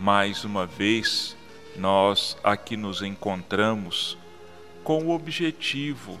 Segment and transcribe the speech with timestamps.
[0.00, 1.36] mais uma vez
[1.76, 4.16] nós aqui nos encontramos
[4.82, 6.18] com o objetivo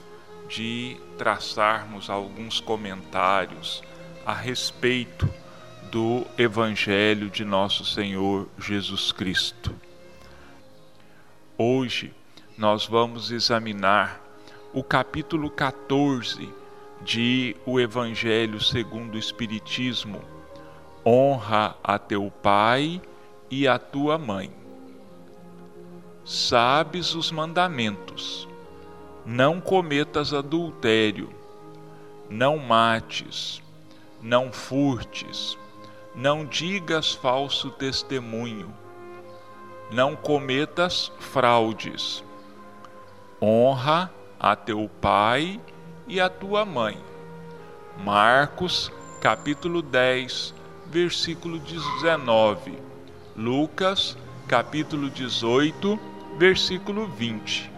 [0.50, 3.82] de traçarmos alguns comentários
[4.26, 5.26] a respeito
[5.90, 9.74] do Evangelho de nosso Senhor Jesus Cristo.
[11.56, 12.12] Hoje
[12.58, 14.20] nós vamos examinar
[14.74, 16.52] o capítulo 14
[17.00, 20.20] de O Evangelho segundo o Espiritismo.
[21.02, 23.00] Honra a teu pai
[23.50, 24.52] e a tua mãe.
[26.24, 28.48] Sabes os mandamentos:
[29.26, 31.28] não cometas adultério,
[32.28, 33.60] não mates,
[34.22, 35.58] não furtes,
[36.14, 38.72] não digas falso testemunho,
[39.90, 42.22] não cometas fraudes.
[43.42, 45.60] Honra a teu pai
[46.06, 46.96] e a tua mãe.
[48.04, 50.54] Marcos, capítulo 10,
[50.86, 52.89] versículo 19
[53.40, 55.98] Lucas, capítulo 18,
[56.36, 57.70] versículo 20.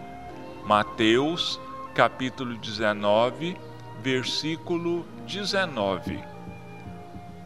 [0.65, 1.57] Mateus,
[1.95, 3.55] capítulo 19,
[4.01, 6.19] versículo 19.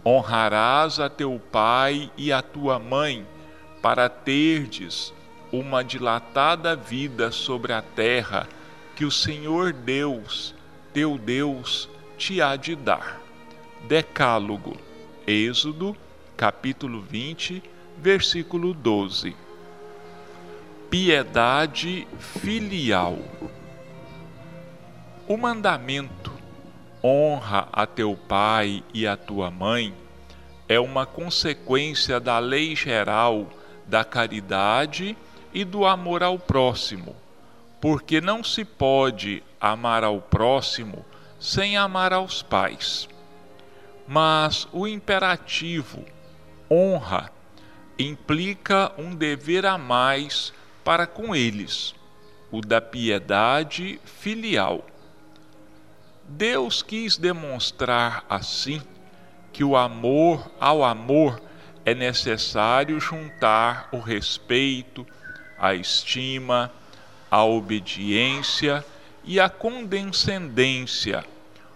[0.03, 3.23] Honrarás a teu pai e a tua mãe,
[3.83, 5.13] para terdes
[5.51, 8.47] uma dilatada vida sobre a terra
[8.95, 10.55] que o Senhor Deus,
[10.91, 13.21] teu Deus, te há de dar.
[13.87, 14.75] Decálogo,
[15.27, 15.95] Êxodo,
[16.35, 19.35] capítulo 20, versículo 12.
[20.89, 23.17] Piedade filial.
[25.27, 26.31] O mandamento
[27.03, 29.93] honra a teu pai e a tua mãe
[30.69, 33.47] é uma consequência da lei geral
[33.85, 35.17] da caridade
[35.53, 37.15] e do amor ao próximo,
[37.81, 41.05] porque não se pode amar ao próximo
[41.39, 43.07] sem amar aos pais.
[44.07, 46.03] Mas o imperativo
[46.69, 47.31] honra
[47.97, 50.53] implica um dever a mais
[50.83, 51.95] para com eles,
[52.51, 54.85] o da piedade filial.
[56.23, 58.81] Deus quis demonstrar assim
[59.51, 61.41] que o amor ao amor
[61.83, 65.05] é necessário juntar o respeito,
[65.57, 66.71] a estima,
[67.31, 68.85] a obediência
[69.23, 71.25] e a condescendência,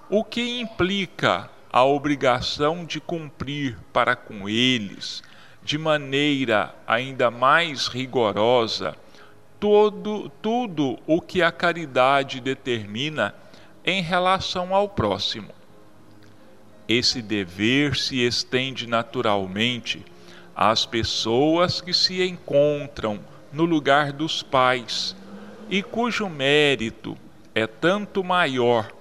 [0.10, 5.24] o que implica a obrigação de cumprir para com eles
[5.64, 8.96] de maneira ainda mais rigorosa
[9.60, 13.34] todo, tudo o que a caridade determina
[13.86, 15.50] em relação ao próximo.
[16.88, 20.04] Esse dever se estende naturalmente
[20.56, 23.20] às pessoas que se encontram
[23.54, 25.16] no lugar dos pais
[25.70, 27.18] e cujo mérito
[27.54, 28.92] é tanto maior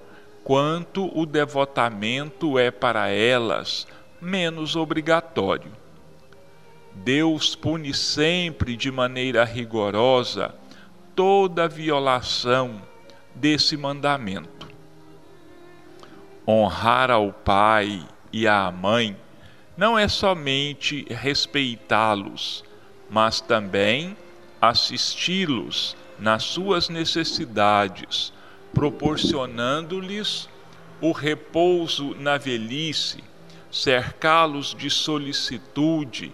[0.44, 3.86] quanto o devotamento é para elas
[4.20, 5.79] menos obrigatório.
[7.04, 10.54] Deus pune sempre de maneira rigorosa
[11.16, 12.82] toda violação
[13.34, 14.68] desse mandamento.
[16.46, 19.16] Honrar ao pai e à mãe
[19.78, 22.62] não é somente respeitá-los,
[23.08, 24.14] mas também
[24.60, 28.30] assisti-los nas suas necessidades,
[28.74, 30.50] proporcionando-lhes
[31.00, 33.24] o repouso na velhice,
[33.70, 36.32] cercá-los de solicitude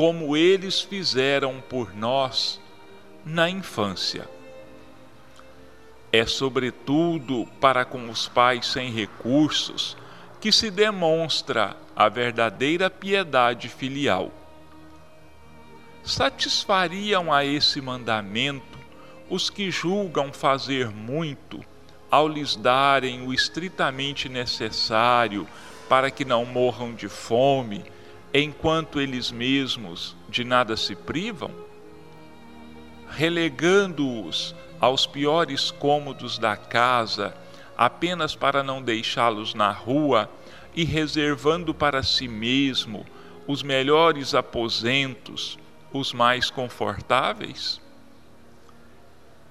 [0.00, 2.58] como eles fizeram por nós
[3.22, 4.26] na infância.
[6.10, 9.98] É sobretudo para com os pais sem recursos
[10.40, 14.32] que se demonstra a verdadeira piedade filial.
[16.02, 18.78] Satisfariam a esse mandamento
[19.28, 21.62] os que julgam fazer muito
[22.10, 25.46] ao lhes darem o estritamente necessário
[25.90, 27.84] para que não morram de fome
[28.32, 31.50] enquanto eles mesmos de nada se privam,
[33.10, 37.34] relegando-os aos piores cômodos da casa,
[37.76, 40.30] apenas para não deixá-los na rua
[40.74, 43.04] e reservando para si mesmo
[43.46, 45.58] os melhores aposentos,
[45.92, 47.80] os mais confortáveis?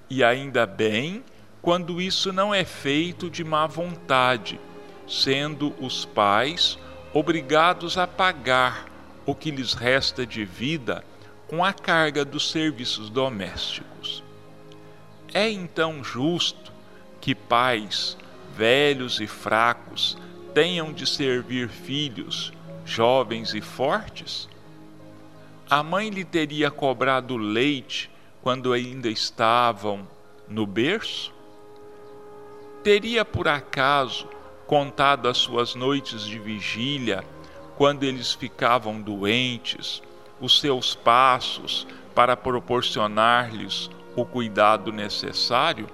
[0.08, 1.22] E ainda bem
[1.60, 4.58] quando isso não é feito de má vontade,
[5.06, 6.78] sendo os pais
[7.12, 8.86] obrigados a pagar
[9.26, 11.04] o que lhes resta de vida
[11.48, 14.22] com a carga dos serviços domésticos.
[15.34, 16.72] É então justo
[17.20, 18.16] que pais,
[18.56, 20.16] velhos e fracos,
[20.54, 22.52] tenham de servir filhos,
[22.84, 24.48] jovens e fortes?
[25.68, 28.10] A mãe lhe teria cobrado leite
[28.42, 30.06] quando ainda estavam
[30.48, 31.32] no berço?
[32.82, 34.28] Teria por acaso
[34.70, 37.24] contado as suas noites de vigília,
[37.76, 40.00] quando eles ficavam doentes,
[40.40, 45.88] os seus passos para proporcionar-lhes o cuidado necessário?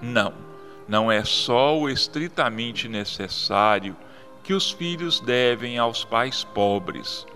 [0.00, 0.32] Não,
[0.88, 3.94] não é só o estritamente necessário
[4.42, 7.26] que os filhos devem aos pais pobres,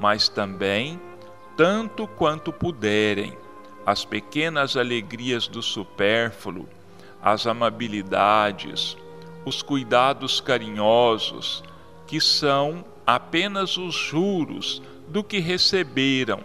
[0.00, 0.98] mas também,
[1.54, 3.36] tanto quanto puderem,
[3.84, 6.66] as pequenas alegrias do supérfluo,
[7.22, 8.96] as amabilidades,
[9.44, 11.62] os cuidados carinhosos,
[12.06, 16.40] que são apenas os juros do que receberam,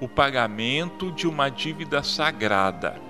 [0.00, 3.00] o pagamento de uma dívida sagrada.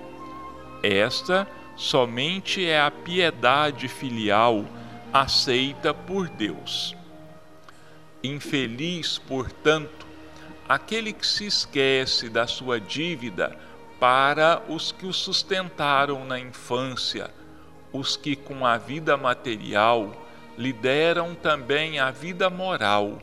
[0.83, 4.65] Esta somente é a piedade filial
[5.11, 6.95] aceita por Deus.
[8.23, 10.05] Infeliz, portanto,
[10.67, 13.57] aquele que se esquece da sua dívida
[13.99, 17.31] para os que o sustentaram na infância,
[17.97, 20.11] os que com a vida material
[20.57, 23.21] lhe deram também a vida moral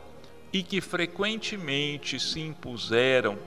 [0.51, 3.37] e que frequentemente se impuseram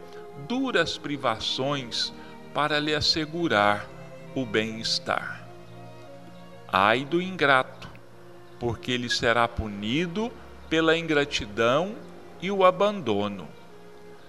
[0.49, 2.13] duras privações
[2.53, 3.87] para lhe assegurar
[4.35, 5.47] o bem-estar.
[6.69, 7.89] Ai do ingrato,
[8.59, 10.33] porque ele será punido
[10.69, 11.95] pela ingratidão
[12.43, 13.49] e o abandono.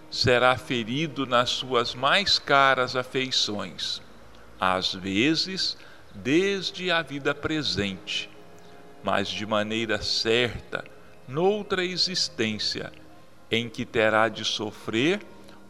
[0.10, 4.02] Será ferido nas suas mais caras afeições,
[4.60, 5.78] às vezes
[6.24, 8.30] desde a vida presente,
[9.04, 10.84] mas de maneira certa
[11.28, 12.92] noutra existência,
[13.52, 15.22] em que terá de sofrer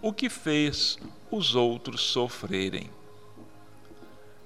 [0.02, 0.98] o que fez
[1.30, 2.90] os outros sofrerem.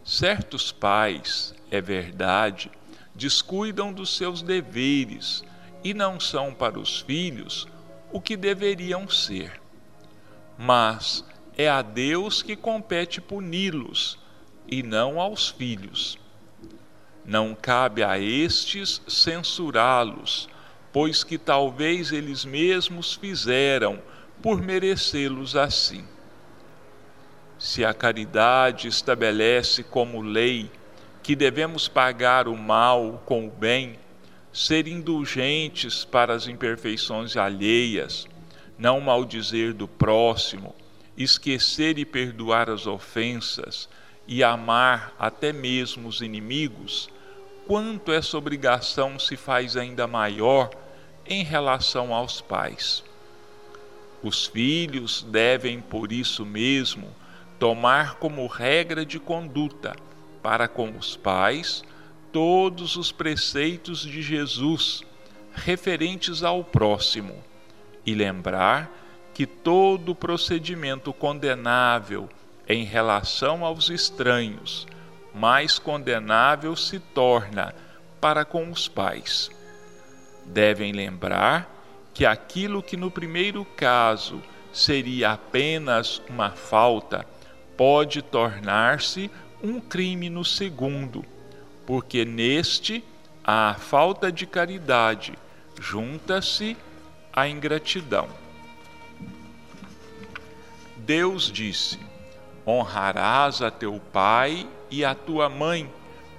[0.04, 2.72] Certos pais, é verdade,
[3.14, 5.44] descuidam dos seus deveres
[5.84, 7.68] e não são para os filhos
[8.12, 9.62] o que deveriam ser.
[10.58, 11.24] Mas
[11.58, 14.21] é a Deus que compete puni-los
[14.68, 16.18] e não aos filhos.
[17.26, 20.50] Não cabe a estes censurá-los,
[20.92, 24.02] pois que talvez eles mesmos fizeram
[24.42, 26.06] por merecê-los assim.
[27.60, 30.72] Se a caridade estabelece como lei
[31.22, 34.00] que devemos pagar o mal com o bem,
[34.52, 38.28] ser indulgentes para as imperfeições alheias,
[38.78, 40.76] não maldizer do próximo,
[41.16, 43.88] esquecer e perdoar as ofensas
[44.28, 47.10] e amar até mesmo os inimigos,
[47.68, 50.70] quanto essa obrigação se faz ainda maior
[51.26, 53.04] em relação aos pais.
[54.24, 57.08] Os filhos devem, por isso mesmo,
[57.58, 59.96] tomar como regra de conduta
[60.42, 61.84] para com os pais
[62.32, 65.04] todos os preceitos de Jesus
[65.54, 67.44] referentes ao próximo
[68.06, 68.90] e lembrar
[69.34, 72.30] que todo procedimento condenável
[72.72, 74.88] em relação aos estranhos,
[75.36, 77.76] mais condenável se torna
[78.22, 79.52] para com os pais.
[80.46, 81.70] Devem lembrar
[82.14, 84.42] que aquilo que no primeiro caso
[84.72, 87.26] seria apenas uma falta
[87.76, 89.30] pode tornar-se
[89.62, 91.26] um crime no segundo,
[91.86, 93.04] porque neste
[93.44, 95.34] a falta de caridade
[95.78, 96.78] junta-se
[97.34, 98.30] à ingratidão.
[100.96, 102.11] Deus disse:
[102.66, 105.92] Honrarás a teu pai e a tua mãe,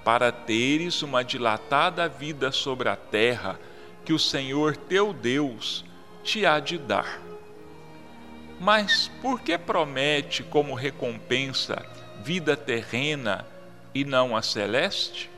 [0.05, 3.59] para teres uma dilatada vida sobre a terra
[4.05, 5.85] que o Senhor teu Deus
[6.23, 7.21] te há de dar.
[8.61, 11.85] Mas por que promete como recompensa
[12.23, 13.47] vida terrena
[13.95, 15.29] e não a celeste?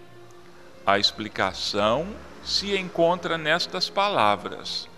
[0.87, 2.07] A explicação
[2.45, 4.89] se encontra nestas palavras: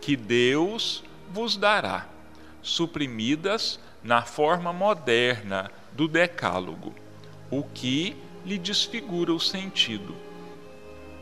[0.00, 2.06] que Deus vos dará,
[2.62, 6.94] suprimidas na forma moderna do Decálogo,
[7.50, 10.14] o que lhe desfigura o sentido.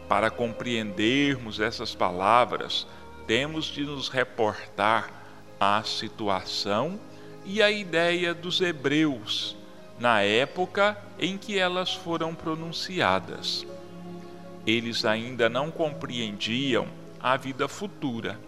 [0.08, 2.86] Para compreendermos essas palavras,
[3.26, 5.10] temos de nos reportar
[5.58, 6.98] à situação
[7.44, 9.56] e à ideia dos hebreus
[9.98, 13.66] na época em que elas foram pronunciadas.
[14.66, 16.88] Eles ainda não compreendiam
[17.20, 18.40] a vida futura.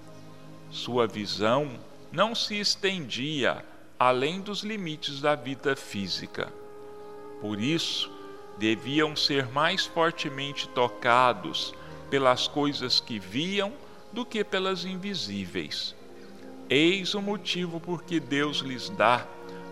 [0.70, 1.70] Sua visão
[2.12, 3.64] não se estendia
[3.98, 6.52] além dos limites da vida física.
[7.40, 8.10] Por isso,
[8.58, 11.72] deviam ser mais fortemente tocados
[12.10, 13.72] pelas coisas que viam
[14.12, 15.94] do que pelas invisíveis.
[16.68, 19.26] Eis o motivo por que Deus lhes dá,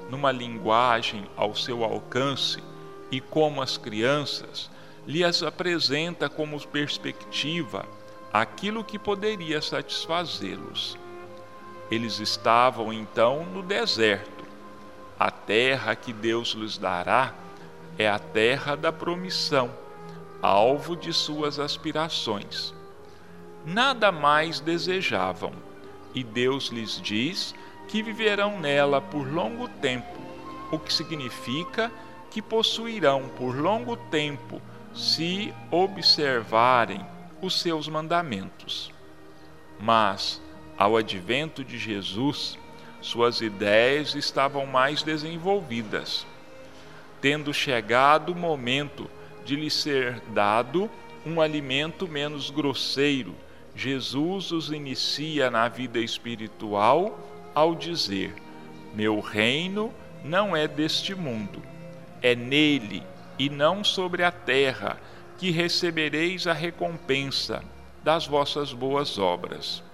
[0.08, 2.62] numa linguagem ao seu alcance,
[3.10, 4.70] e como as crianças,
[5.06, 7.86] lhes apresenta como perspectiva
[8.32, 10.96] aquilo que poderia satisfazê-los.
[11.90, 14.44] Eles estavam então no deserto.
[15.18, 17.34] A terra que Deus lhes dará
[17.98, 19.70] é a terra da promissão,
[20.40, 22.72] alvo de suas aspirações.
[23.66, 25.52] Nada mais desejavam,
[26.14, 27.54] e Deus lhes diz
[27.88, 30.18] que viverão nela por longo tempo,
[30.70, 31.92] o que significa
[32.30, 34.62] que possuirão por longo tempo
[34.94, 37.04] se observarem
[37.42, 38.92] os seus mandamentos.
[39.78, 40.40] Mas,
[40.80, 42.58] ao advento de Jesus,
[43.02, 46.26] suas ideias estavam mais desenvolvidas,
[47.20, 49.06] tendo chegado o momento
[49.44, 50.88] de lhe ser dado
[51.26, 53.34] um alimento menos grosseiro.
[53.76, 58.34] Jesus os inicia na vida espiritual ao dizer:
[58.94, 59.92] Meu reino
[60.24, 61.62] não é deste mundo,
[62.22, 63.02] é nele
[63.38, 64.98] e não sobre a terra
[65.36, 67.62] que recebereis a recompensa
[68.02, 69.89] das vossas boas obras.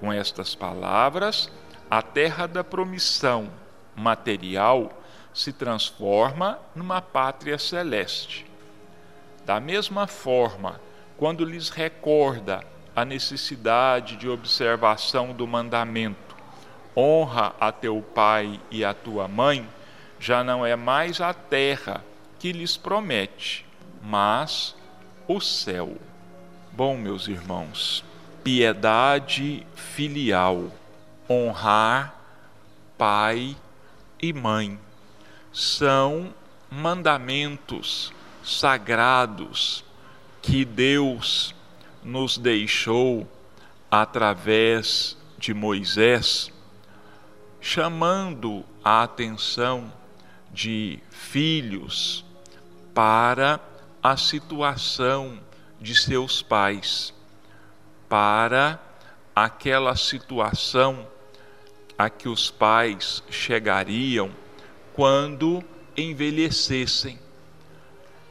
[0.00, 1.52] Com estas palavras,
[1.90, 3.50] a terra da promissão
[3.94, 4.90] material
[5.32, 8.46] se transforma numa pátria celeste.
[9.44, 10.80] Da mesma forma,
[11.16, 12.64] quando lhes recorda
[12.96, 16.36] a necessidade de observação do mandamento,
[16.96, 19.68] honra a teu pai e a tua mãe,
[20.18, 22.04] já não é mais a terra
[22.38, 23.66] que lhes promete,
[24.02, 24.74] mas
[25.28, 25.96] o céu.
[26.72, 28.04] Bom, meus irmãos,
[28.42, 30.70] piedade filial,
[31.28, 32.14] honrar
[32.96, 33.56] pai
[34.20, 34.78] e mãe,
[35.52, 36.34] são
[36.70, 39.84] mandamentos sagrados
[40.42, 41.54] que Deus
[42.02, 43.28] nos deixou
[43.90, 46.52] através de Moisés,
[47.60, 49.92] chamando a atenção
[50.52, 52.24] de filhos
[52.94, 53.60] para
[54.02, 55.40] a situação
[55.80, 57.14] de seus pais,
[58.10, 58.82] para
[59.34, 61.06] aquela situação
[61.96, 64.32] a que os pais chegariam
[64.92, 65.62] quando
[65.96, 67.20] envelhecessem.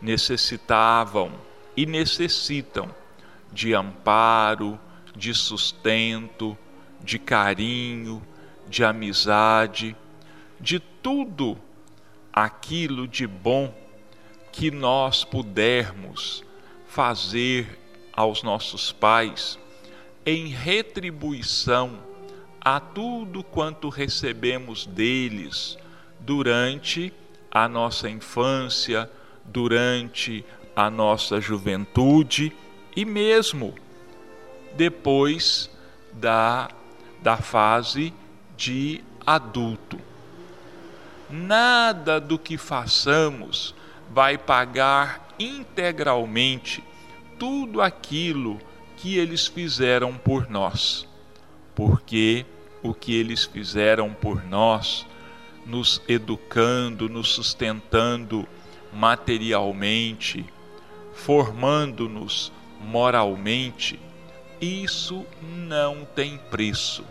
[0.01, 1.31] Necessitavam
[1.77, 2.93] e necessitam
[3.53, 4.77] de amparo,
[5.15, 6.57] de sustento,
[7.01, 8.21] de carinho,
[8.67, 9.95] de amizade,
[10.59, 11.57] de tudo
[12.33, 13.74] aquilo de bom
[14.51, 16.43] que nós pudermos
[16.86, 17.79] fazer
[18.13, 19.57] aos nossos pais
[20.29, 21.98] em retribuição
[22.62, 25.75] a tudo quanto recebemos deles
[26.19, 27.12] durante
[27.50, 29.09] a nossa infância,
[29.43, 30.45] durante
[30.75, 32.55] a nossa juventude
[32.95, 33.74] e mesmo
[34.77, 35.67] depois
[36.13, 36.69] da,
[37.24, 38.13] da fase
[38.55, 40.00] de adulto.
[41.27, 43.74] Nada do que façamos
[44.12, 46.83] vai pagar integralmente
[47.39, 48.59] tudo aquilo
[49.01, 51.08] que eles fizeram por nós,
[51.74, 52.46] porque
[52.84, 55.06] o que eles fizeram por nós,
[55.65, 58.46] nos educando, nos sustentando
[58.91, 60.46] materialmente,
[61.13, 62.51] formando-nos
[62.82, 63.98] moralmente,
[64.60, 67.06] isso não tem preço.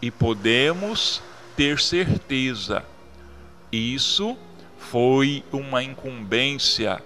[0.00, 1.22] E podemos
[1.54, 2.82] ter certeza,
[3.70, 4.38] isso
[4.78, 7.02] foi uma incumbência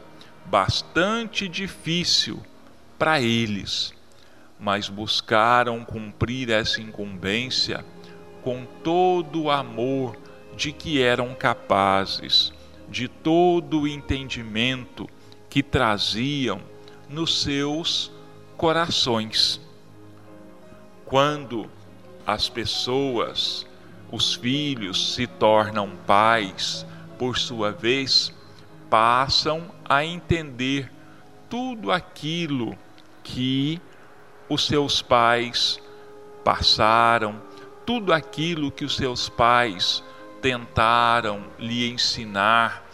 [0.47, 2.41] bastante difícil
[3.05, 3.93] para eles,
[4.59, 7.85] mas buscaram cumprir essa incumbência
[8.41, 10.17] com todo o amor
[10.57, 12.51] de que eram capazes,
[12.89, 15.07] de todo o entendimento
[15.51, 16.63] que traziam
[17.07, 18.11] nos seus
[18.57, 19.61] corações.
[21.05, 21.69] Quando
[22.27, 23.67] as pessoas,
[24.11, 26.87] os filhos se tornam pais,
[27.19, 28.33] por sua vez,
[28.89, 30.91] passam a entender
[31.51, 32.75] tudo aquilo
[33.25, 33.81] que
[34.49, 35.81] os seus pais
[36.45, 37.43] passaram,
[37.85, 40.05] tudo aquilo que os seus pais
[40.41, 42.85] tentaram lhe ensinar,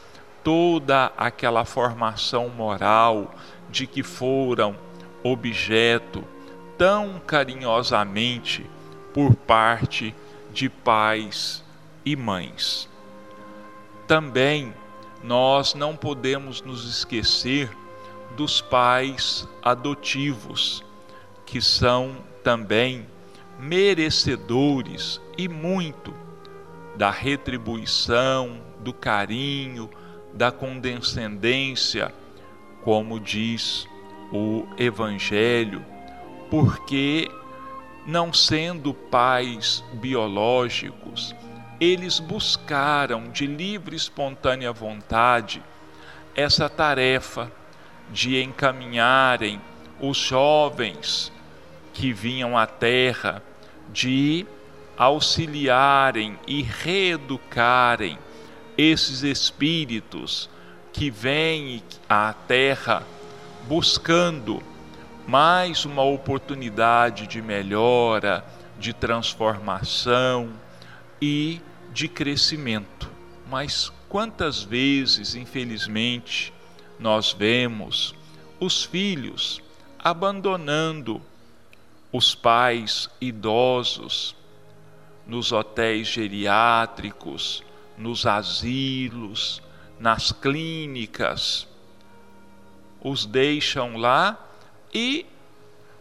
[0.42, 3.34] toda aquela formação moral
[3.68, 4.76] de que foram
[5.22, 6.24] objeto
[6.78, 8.64] tão carinhosamente
[9.12, 10.14] por parte
[10.52, 11.62] de pais
[12.04, 12.88] e mães.
[14.06, 14.72] Também
[15.22, 17.70] nós não podemos nos esquecer
[18.36, 20.84] dos pais adotivos,
[21.44, 23.06] que são também
[23.58, 26.14] merecedores e muito
[26.96, 29.90] da retribuição, do carinho,
[30.32, 32.14] da condescendência,
[32.82, 33.86] como diz
[34.32, 35.84] o Evangelho,
[36.50, 37.30] porque,
[38.06, 41.34] não sendo pais biológicos,
[41.80, 45.62] eles buscaram de livre e espontânea vontade
[46.34, 47.50] essa tarefa
[48.12, 49.60] de encaminharem
[50.00, 51.32] os jovens
[51.92, 53.42] que vinham à terra,
[53.92, 54.46] de
[54.96, 58.18] auxiliarem e reeducarem
[58.76, 60.48] esses espíritos
[60.92, 63.02] que vêm à terra
[63.68, 64.62] buscando
[65.26, 68.44] mais uma oportunidade de melhora,
[68.78, 70.50] de transformação
[71.20, 71.60] e
[71.92, 73.08] de crescimento.
[73.48, 76.52] Mas quantas vezes, infelizmente,
[77.00, 78.14] nós vemos
[78.60, 79.60] os filhos
[79.98, 81.20] abandonando
[82.12, 84.36] os pais idosos
[85.26, 87.62] nos hotéis geriátricos,
[87.96, 89.62] nos asilos,
[89.98, 91.66] nas clínicas,
[93.02, 94.38] os deixam lá
[94.92, 95.24] e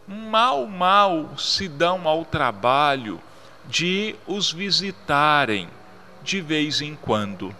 [0.06, 3.20] mal, mal se dão ao trabalho
[3.66, 5.68] de os visitarem
[6.22, 7.54] de vez em quando.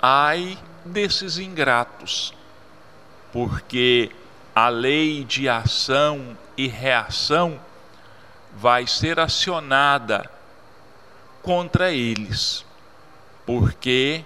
[0.00, 2.34] Ai desses ingratos,
[3.32, 4.10] porque
[4.54, 7.60] a lei de ação e reação
[8.56, 10.30] vai ser acionada
[11.42, 12.64] contra eles,
[13.46, 14.24] porque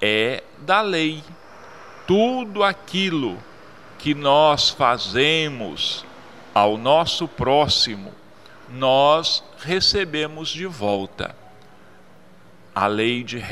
[0.00, 1.22] é da lei.
[2.06, 3.38] Tudo aquilo
[3.98, 6.04] que nós fazemos
[6.54, 8.12] ao nosso próximo,
[8.70, 11.34] nós recebemos de volta.
[12.76, 13.42] A lei de,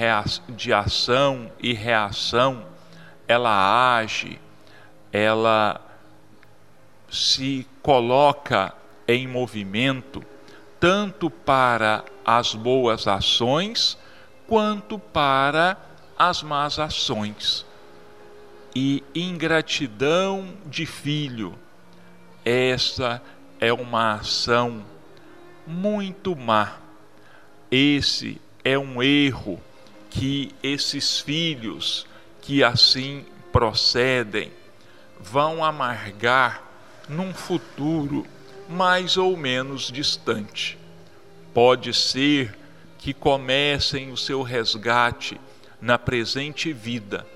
[0.50, 2.66] de ação e reação,
[3.26, 4.38] ela age,
[5.10, 5.80] ela
[7.08, 8.74] se coloca
[9.08, 10.22] em movimento
[10.78, 13.96] tanto para as boas ações
[14.46, 15.78] quanto para
[16.18, 17.64] as más ações
[18.76, 21.58] e ingratidão de filho.
[22.44, 23.22] Essa
[23.58, 24.84] é uma ação
[25.66, 26.74] muito má.
[27.70, 29.60] Esse é um erro
[30.10, 32.06] que esses filhos
[32.40, 34.50] que assim procedem
[35.20, 36.62] vão amargar
[37.08, 38.26] num futuro
[38.68, 40.78] mais ou menos distante.
[41.52, 42.56] Pode ser
[42.98, 45.40] que comecem o seu resgate
[45.80, 47.26] na presente vida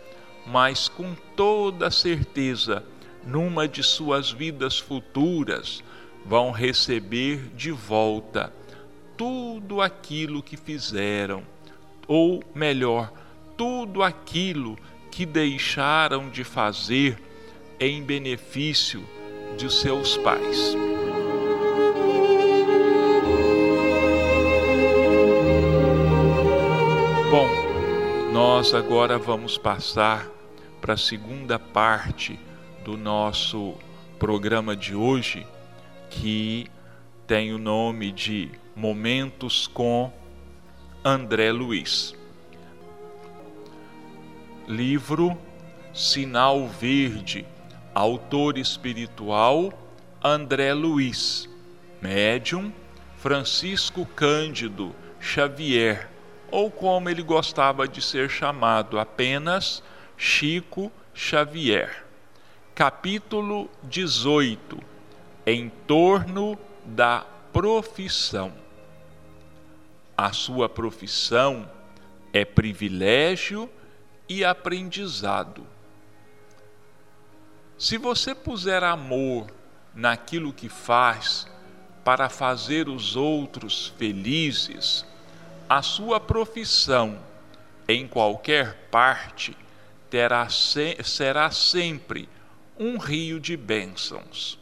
[0.50, 2.82] mas com toda certeza,
[3.25, 5.82] numa de suas vidas futuras,
[6.25, 8.52] vão receber de volta
[9.19, 11.43] tudo aquilo que fizeram,
[12.07, 13.13] ou melhor,
[13.57, 14.78] tudo aquilo
[15.11, 17.19] que deixaram de fazer
[17.81, 19.04] em benefício
[19.57, 20.76] de seus pais.
[27.28, 27.49] Bom,
[28.33, 30.28] nós agora vamos passar
[30.81, 32.39] para a segunda parte
[32.85, 33.75] do nosso
[34.17, 35.45] programa de hoje,
[36.09, 36.71] que
[37.26, 40.12] tem o nome de Momentos com
[41.04, 42.14] André Luiz.
[44.69, 45.36] Livro
[45.93, 47.45] Sinal Verde,
[47.93, 49.73] autor espiritual
[50.23, 51.50] André Luiz,
[52.00, 52.73] médium
[53.17, 56.08] Francisco Cândido Xavier,
[56.49, 59.82] ou como ele gostava de ser chamado, apenas
[60.17, 62.04] Chico Xavier.
[62.76, 64.78] Capítulo 18
[65.45, 68.68] Em torno da profissão.
[70.21, 71.71] A sua profissão
[72.33, 73.71] é privilégio
[74.28, 75.65] e aprendizado.
[77.78, 79.47] Se você puser amor
[79.95, 81.47] naquilo que faz
[82.04, 85.07] para fazer os outros felizes,
[85.69, 87.21] a sua profissão,
[87.87, 89.57] em qualquer parte,
[90.11, 92.28] terá se, será sempre
[92.76, 94.59] um rio de bênçãos.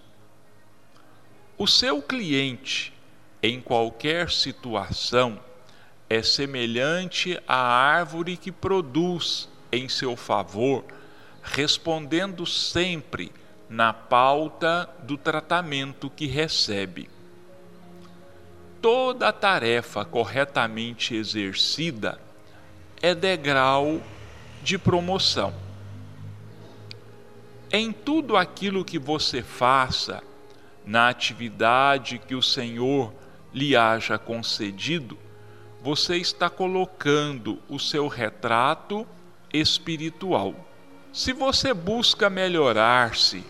[1.56, 2.92] O seu cliente,
[3.42, 5.45] em qualquer situação,
[6.08, 10.84] é semelhante à árvore que produz em seu favor,
[11.42, 13.32] respondendo sempre
[13.68, 17.10] na pauta do tratamento que recebe.
[18.80, 22.20] Toda tarefa corretamente exercida
[23.02, 24.00] é degrau
[24.62, 25.52] de promoção.
[27.72, 30.22] Em tudo aquilo que você faça,
[30.84, 33.12] na atividade que o Senhor
[33.52, 35.18] lhe haja concedido,
[35.86, 39.06] você está colocando o seu retrato
[39.52, 40.52] espiritual.
[41.12, 43.44] Se você busca melhorar-se,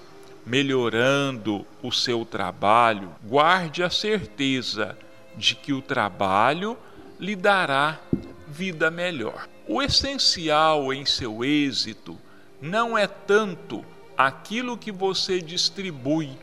[0.45, 4.99] melhorando o seu trabalho, guarde a certeza
[5.35, 6.77] de que o trabalho
[7.19, 7.99] lhe dará
[8.47, 9.49] vida melhor.
[9.67, 12.19] O essencial em seu êxito
[12.61, 13.83] não é tanto
[14.15, 16.39] aquilo que você distribui,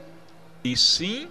[0.64, 1.28] e sim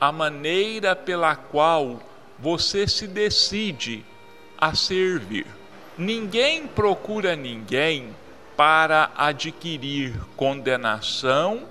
[0.00, 2.00] a maneira pela qual
[2.38, 4.04] você se decide
[4.58, 5.46] a servir.
[5.96, 8.14] Ninguém procura ninguém
[8.56, 11.66] para adquirir condenação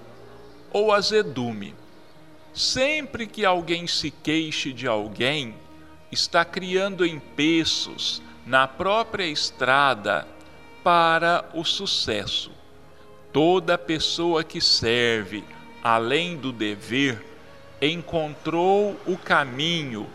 [0.71, 1.73] ou azedume.
[2.53, 5.55] Sempre que alguém se queixe de alguém,
[6.11, 10.27] está criando empeços na própria estrada
[10.83, 12.51] para o sucesso.
[13.33, 15.43] Toda pessoa que serve
[15.85, 17.23] além do dever,
[17.79, 20.07] encontrou o caminho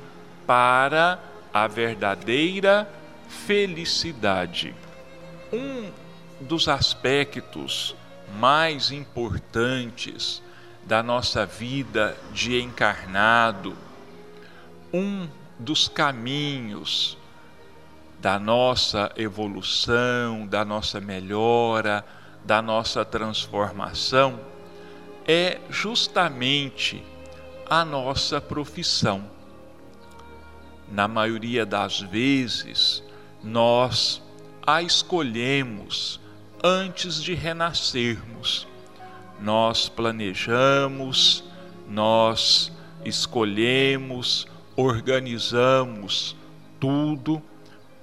[0.50, 1.20] para
[1.54, 2.92] a verdadeira
[3.28, 4.74] felicidade.
[5.52, 5.92] Um
[6.40, 7.94] dos aspectos
[8.36, 10.42] mais importantes
[10.82, 13.76] da nossa vida de encarnado,
[14.92, 17.16] um dos caminhos
[18.18, 22.04] da nossa evolução, da nossa melhora,
[22.44, 24.40] da nossa transformação,
[25.28, 27.00] é justamente
[27.68, 29.38] a nossa profissão.
[30.90, 33.02] Na maioria das vezes,
[33.42, 34.20] nós
[34.66, 36.20] a escolhemos
[36.62, 38.66] antes de renascermos.
[39.40, 41.44] Nós planejamos,
[41.88, 42.72] nós
[43.04, 46.36] escolhemos, organizamos
[46.78, 47.42] tudo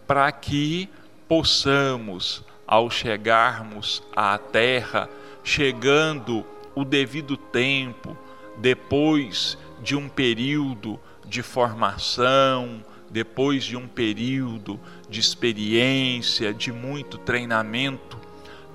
[0.08, 0.90] para que
[1.28, 5.10] possamos, ao chegarmos à terra,
[5.44, 6.46] chegando
[6.76, 8.18] o devido tempo,
[8.58, 18.18] depois de um período de formação, depois de um período de experiência, de muito treinamento,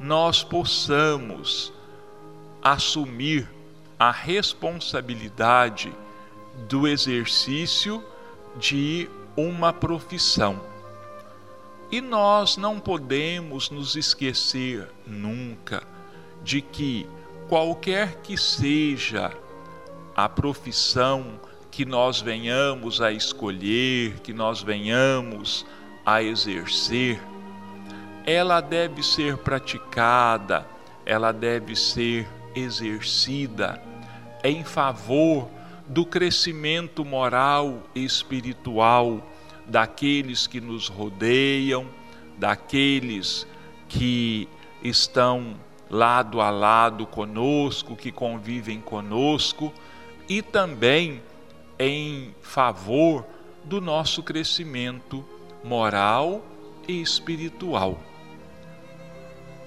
[0.00, 1.72] nós possamos
[2.62, 3.48] assumir
[3.98, 5.92] a responsabilidade
[6.68, 8.02] do exercício
[8.56, 10.60] de uma profissão.
[11.90, 15.82] E nós não podemos nos esquecer nunca
[16.42, 17.06] de que,
[17.48, 19.30] qualquer que seja
[20.16, 21.38] a profissão
[21.72, 25.64] que nós venhamos a escolher, que nós venhamos
[26.04, 27.18] a exercer,
[28.26, 30.66] ela deve ser praticada,
[31.06, 33.82] ela deve ser exercida
[34.44, 35.48] em favor
[35.88, 39.26] do crescimento moral e espiritual
[39.66, 41.86] daqueles que nos rodeiam,
[42.36, 43.46] daqueles
[43.88, 44.46] que
[44.84, 45.56] estão
[45.88, 49.72] lado a lado conosco, que convivem conosco,
[50.28, 51.22] e também
[51.84, 53.26] em favor
[53.64, 55.24] do nosso crescimento
[55.64, 56.40] moral
[56.86, 58.00] e espiritual.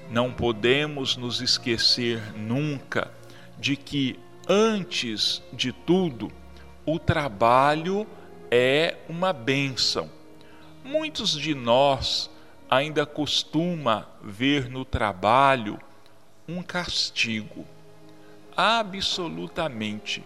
[0.09, 3.11] Não podemos nos esquecer nunca
[3.59, 6.31] de que, antes de tudo,
[6.85, 8.07] o trabalho
[8.49, 10.09] é uma bênção.
[10.85, 12.29] Muitos de nós
[12.69, 15.77] ainda costuma ver no trabalho
[16.47, 17.65] um castigo.
[18.55, 20.23] Absolutamente.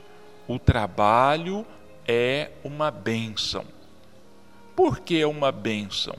[0.48, 1.66] O trabalho
[2.12, 3.64] é uma bênção.
[4.76, 6.16] Por que uma bênção?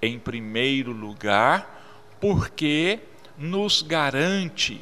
[0.00, 3.00] Em primeiro lugar, porque
[3.36, 4.80] nos garante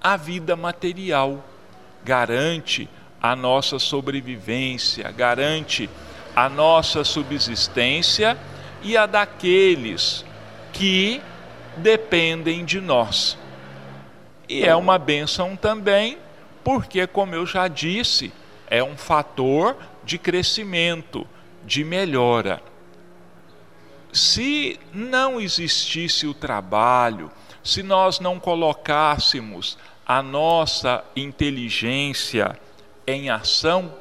[0.00, 1.44] a vida material,
[2.02, 2.88] garante
[3.20, 5.90] a nossa sobrevivência, garante
[6.34, 8.38] a nossa subsistência
[8.82, 10.24] e a daqueles
[10.72, 11.20] que
[11.76, 13.36] dependem de nós.
[14.48, 16.16] E é uma bênção também,
[16.64, 18.32] porque, como eu já disse,
[18.70, 19.76] é um fator
[20.10, 21.24] de crescimento,
[21.64, 22.60] de melhora.
[24.12, 27.30] Se não existisse o trabalho,
[27.62, 32.58] se nós não colocássemos a nossa inteligência
[33.06, 33.94] em ação,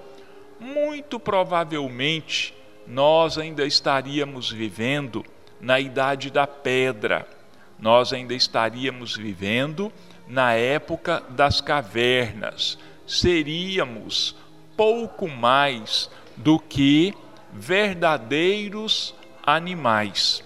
[0.59, 2.55] muito provavelmente
[2.87, 5.23] nós ainda estaríamos vivendo
[5.61, 7.27] na idade da pedra,
[7.77, 9.93] nós ainda estaríamos vivendo
[10.27, 14.35] na época das cavernas, seríamos
[14.79, 17.13] pouco mais do que
[17.51, 19.13] verdadeiros
[19.45, 20.41] animais,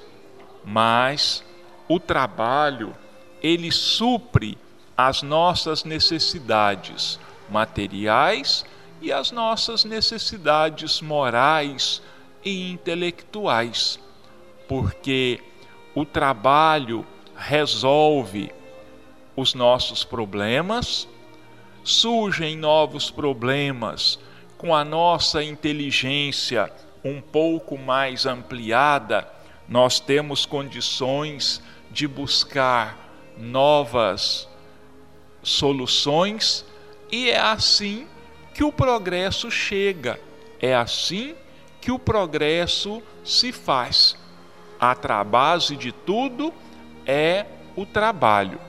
[0.65, 1.43] mas
[1.87, 2.95] o trabalho
[3.43, 4.57] ele supre
[4.97, 8.65] as nossas necessidades materiais
[8.99, 12.01] e as nossas necessidades morais
[12.43, 13.99] e intelectuais,
[14.67, 15.39] porque
[15.93, 18.51] o trabalho resolve
[19.35, 21.07] os nossos problemas,
[21.83, 24.19] surgem novos problemas
[24.57, 26.71] com a nossa inteligência
[27.03, 29.27] um pouco mais ampliada,
[29.67, 32.97] nós temos condições de buscar
[33.37, 34.47] novas
[35.41, 36.65] soluções
[37.11, 38.07] e é assim
[38.53, 40.19] que o progresso chega,
[40.61, 41.35] é assim
[41.81, 44.15] que o progresso se faz.
[44.79, 46.53] A base de tudo
[47.05, 48.59] é o trabalho.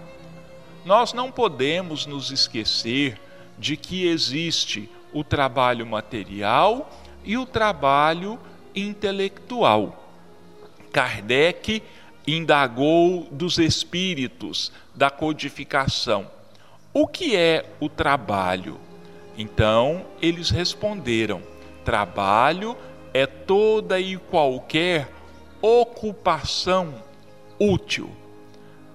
[0.85, 3.19] Nós não podemos nos esquecer
[3.59, 6.91] de que existe o trabalho material
[7.25, 8.39] e o trabalho
[8.75, 10.05] intelectual.
[10.93, 11.83] Kardec
[12.27, 16.31] indagou dos espíritos da codificação:
[16.93, 18.79] o que é o trabalho?
[19.39, 21.43] Então eles responderam:
[21.85, 22.77] trabalho
[23.13, 25.09] é toda e qualquer
[25.63, 27.03] ocupação
[27.59, 28.11] útil.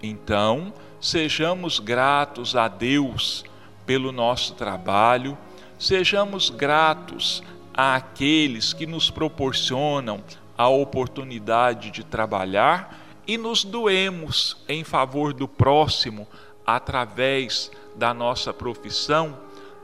[0.02, 3.44] Então, sejamos gratos a Deus
[3.86, 5.38] pelo nosso trabalho,
[5.78, 7.42] sejamos gratos
[7.74, 10.22] àqueles que nos proporcionam
[10.58, 16.28] a oportunidade de trabalhar e nos doemos em favor do próximo
[16.66, 19.38] através da nossa profissão,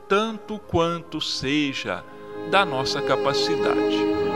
[0.10, 2.04] tanto quanto seja
[2.52, 4.35] da nossa capacidade.